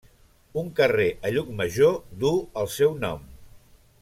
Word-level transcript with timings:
Un 0.61 0.71
carrer 0.79 1.09
a 1.29 1.31
Llucmajor 1.35 1.95
duu 2.25 2.43
el 2.63 2.75
seu 2.81 3.01
nom. 3.05 3.33